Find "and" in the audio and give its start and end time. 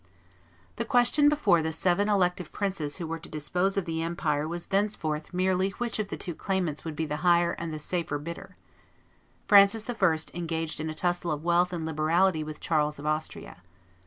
7.51-7.71, 11.71-11.85